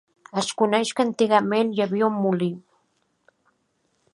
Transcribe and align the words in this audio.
Es 0.41 0.47
coneix 0.61 0.93
que 0.99 1.03
antigament 1.09 1.69
hi 1.75 1.83
havia 1.85 2.07
un 2.15 2.17
molí. 2.25 2.51